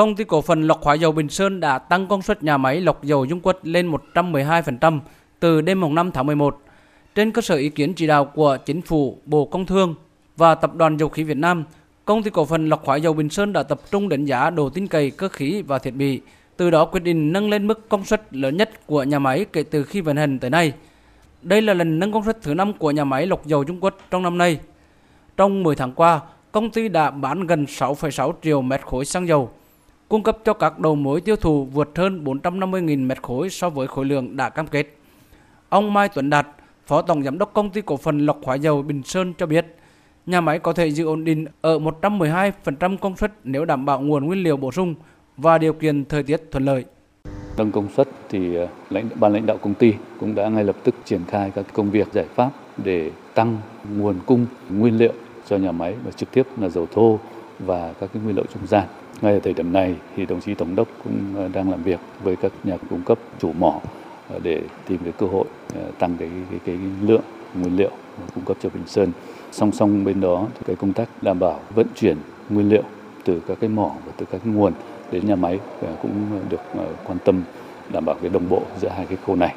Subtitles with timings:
[0.00, 2.80] Công ty cổ phần lọc hóa dầu Bình Sơn đã tăng công suất nhà máy
[2.80, 5.00] lọc dầu Dung Quất lên 112%
[5.40, 6.60] từ đêm mùng 5 tháng 11
[7.14, 9.94] trên cơ sở ý kiến chỉ đạo của Chính phủ, Bộ Công Thương
[10.36, 11.64] và Tập đoàn Dầu khí Việt Nam.
[12.04, 14.68] Công ty cổ phần lọc hóa dầu Bình Sơn đã tập trung đánh giá độ
[14.68, 16.20] tin cậy cơ khí và thiết bị,
[16.56, 19.62] từ đó quyết định nâng lên mức công suất lớn nhất của nhà máy kể
[19.62, 20.72] từ khi vận hành tới nay.
[21.42, 23.98] Đây là lần nâng công suất thứ năm của nhà máy lọc dầu Trung Quốc
[24.10, 24.58] trong năm nay.
[25.36, 26.20] Trong 10 tháng qua,
[26.52, 29.50] công ty đã bán gần 6,6 triệu mét khối xăng dầu,
[30.10, 33.86] cung cấp cho các đầu mối tiêu thụ vượt hơn 450.000 mét khối so với
[33.86, 34.86] khối lượng đã cam kết.
[35.68, 36.46] Ông Mai Tuấn Đạt,
[36.86, 39.66] Phó Tổng Giám đốc Công ty Cổ phần Lọc hóa dầu Bình Sơn cho biết,
[40.26, 44.26] nhà máy có thể giữ ổn định ở 112% công suất nếu đảm bảo nguồn
[44.26, 44.94] nguyên liệu bổ sung
[45.36, 46.84] và điều kiện thời tiết thuận lợi.
[47.56, 50.76] Nâng công suất thì ờ, lãnh ban lãnh đạo công ty cũng đã ngay lập
[50.84, 52.50] tức triển khai các công việc giải pháp
[52.84, 53.58] để tăng
[53.96, 55.12] nguồn cung nguyên liệu
[55.48, 57.18] cho nhà máy và trực tiếp là dầu thô
[57.58, 58.84] và các cái nguyên liệu trung gian.
[59.22, 62.00] Ngay ở thời điểm này thì đồng chí tổng đốc cũng ờ, đang làm việc
[62.22, 63.80] với các nhà cung cấp chủ mỏ
[64.28, 67.22] ờ, để tìm cái cơ hội ờ, tăng cái cái, cái lượng
[67.54, 67.90] nguyên liệu
[68.34, 69.12] cung cấp cho Bình Sơn.
[69.52, 72.16] Song song bên đó thì cái công tác đảm bảo vận chuyển
[72.48, 72.82] nguyên liệu
[73.24, 74.72] từ các cái mỏ và từ các cái nguồn
[75.10, 75.58] đến nhà máy
[76.02, 76.60] cũng được
[77.06, 77.42] quan tâm
[77.92, 79.54] đảm bảo cái đồng bộ giữa hai cái khâu này.